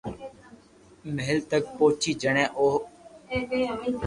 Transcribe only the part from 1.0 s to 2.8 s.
مھل تڪ پوچي جڻي او